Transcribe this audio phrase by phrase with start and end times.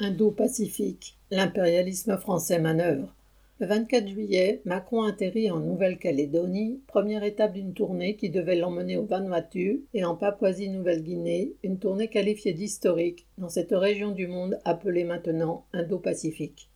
[0.00, 3.14] Indo-Pacifique, l'impérialisme français manœuvre.
[3.60, 9.04] Le 24 juillet, Macron atterrit en Nouvelle-Calédonie, première étape d'une tournée qui devait l'emmener au
[9.04, 15.64] Vanuatu et en Papouasie-Nouvelle-Guinée, une tournée qualifiée d'historique dans cette région du monde appelée maintenant
[15.72, 16.70] Indo-Pacifique.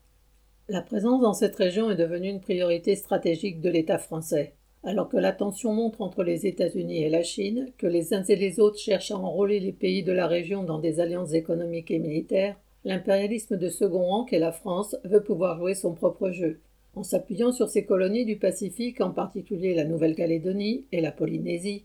[0.69, 4.55] La présence dans cette région est devenue une priorité stratégique de l'État français.
[4.85, 8.37] Alors que la tension montre entre les États-Unis et la Chine, que les uns et
[8.37, 11.99] les autres cherchent à enrôler les pays de la région dans des alliances économiques et
[11.99, 16.61] militaires, l'impérialisme de second rang qu'est la France veut pouvoir jouer son propre jeu.
[16.95, 21.85] En s'appuyant sur ses colonies du Pacifique, en particulier la Nouvelle-Calédonie et la Polynésie,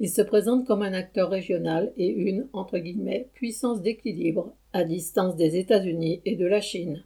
[0.00, 5.36] il se présente comme un acteur régional et une, entre guillemets, puissance d'équilibre, à distance
[5.36, 7.04] des États-Unis et de la Chine.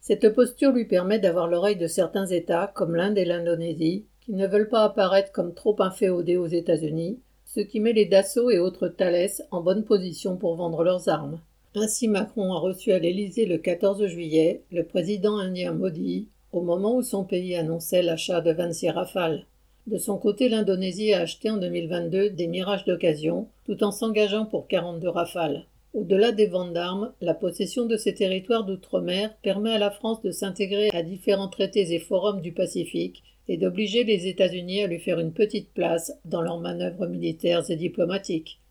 [0.00, 4.46] Cette posture lui permet d'avoir l'oreille de certains États, comme l'Inde et l'Indonésie, qui ne
[4.46, 8.88] veulent pas apparaître comme trop inféodés aux États-Unis, ce qui met les Dassault et autres
[8.88, 11.38] Thales en bonne position pour vendre leurs armes.
[11.74, 16.96] Ainsi Macron a reçu à l'Élysée le 14 juillet le président indien Modi, au moment
[16.96, 19.46] où son pays annonçait l'achat de 26 rafales.
[19.86, 24.68] De son côté, l'Indonésie a acheté en 2022 des mirages d'occasion, tout en s'engageant pour
[24.68, 25.64] 42 rafales.
[25.94, 30.30] Au-delà des ventes d'armes, la possession de ces territoires d'outre-mer permet à la France de
[30.30, 35.18] s'intégrer à différents traités et forums du Pacifique et d'obliger les États-Unis à lui faire
[35.18, 38.61] une petite place dans leurs manœuvres militaires et diplomatiques.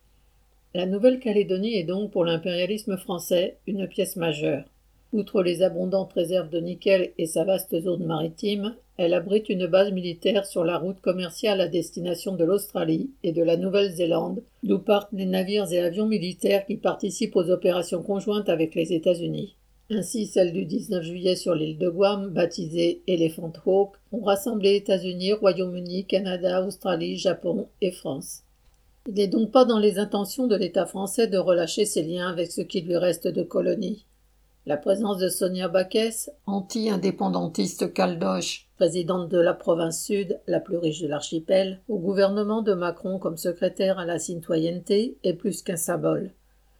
[0.74, 4.64] La Nouvelle-Calédonie est donc pour l'impérialisme français une pièce majeure.
[5.12, 9.92] Outre les abondantes réserves de nickel et sa vaste zone maritime, elle abrite une base
[9.92, 15.12] militaire sur la route commerciale à destination de l'Australie et de la Nouvelle-Zélande, d'où partent
[15.12, 19.58] les navires et avions militaires qui participent aux opérations conjointes avec les États-Unis.
[19.90, 25.34] Ainsi, celle du 19 juillet sur l'île de Guam, baptisée Elephant Hawk, ont rassemblé États-Unis,
[25.34, 28.44] Royaume-Uni, Canada, Australie, Japon et France.
[29.08, 32.52] Il n'est donc pas dans les intentions de l'État français de relâcher ses liens avec
[32.52, 34.06] ce qui lui reste de colonies.
[34.68, 41.02] La présence de Sonia Baquès, anti-indépendantiste caldoche, présidente de la province sud, la plus riche
[41.02, 46.32] de l'archipel, au gouvernement de Macron comme secrétaire à la citoyenneté, est plus qu'un symbole.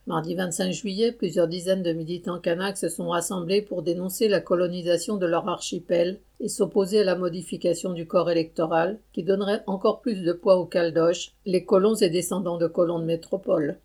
[0.08, 5.18] Mardi 25 juillet, plusieurs dizaines de militants kanaks se sont rassemblés pour dénoncer la colonisation
[5.18, 10.24] de leur archipel et s'opposer à la modification du corps électoral qui donnerait encore plus
[10.24, 13.78] de poids aux Caldoches, les colons et descendants de colons de métropole.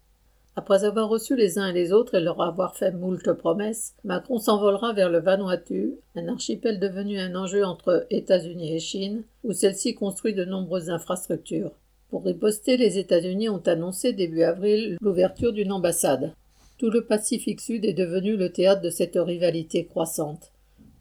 [0.58, 4.38] Après avoir reçu les uns et les autres et leur avoir fait moult promesses, Macron
[4.38, 9.94] s'envolera vers le Vanuatu, un archipel devenu un enjeu entre États-Unis et Chine, où celle-ci
[9.94, 11.72] construit de nombreuses infrastructures.
[12.08, 16.32] Pour riposter, les États-Unis ont annoncé début avril l'ouverture d'une ambassade.
[16.78, 20.52] Tout le Pacifique Sud est devenu le théâtre de cette rivalité croissante.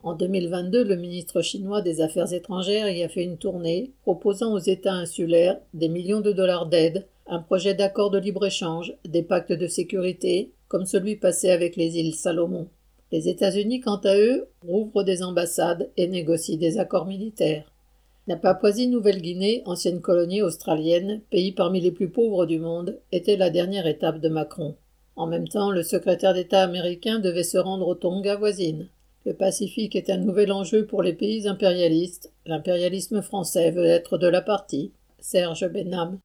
[0.02, 4.60] En 2022, le ministre chinois des Affaires étrangères y a fait une tournée, proposant aux
[4.60, 9.68] États insulaires des millions de dollars d'aide, un projet d'accord de libre-échange, des pactes de
[9.68, 12.68] sécurité, comme celui passé avec les îles Salomon.
[13.12, 17.72] Les États-Unis, quant à eux, rouvrent des ambassades et négocient des accords militaires.
[18.28, 23.86] La Papouasie-Nouvelle-Guinée, ancienne colonie australienne, pays parmi les plus pauvres du monde, était la dernière
[23.86, 24.76] étape de Macron.
[25.16, 28.90] En même temps, le secrétaire d'État américain devait se rendre aux Tonga voisines.
[29.26, 32.34] Le Pacifique est un nouvel enjeu pour les pays impérialistes.
[32.48, 34.92] L'impérialisme français veut être de la partie.
[35.20, 36.18] Serge Benham.